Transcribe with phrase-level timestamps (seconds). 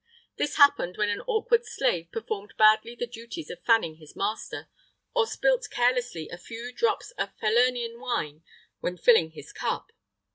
[0.37, 4.67] This happened when an awkward slave performed badly the duties of fanning his master,
[5.13, 8.41] or spilt carelessly a few drops of Falernian wine
[8.79, 9.91] when filling his cup.